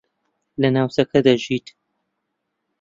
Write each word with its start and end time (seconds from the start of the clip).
لە 0.61 0.69
ناوچەکە 0.75 1.19
دەژیت؟ 1.25 1.67